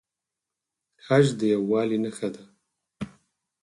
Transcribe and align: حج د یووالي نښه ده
حج 1.05 1.25
د 1.39 1.41
یووالي 1.53 1.97
نښه 2.03 2.27
ده 2.33 2.43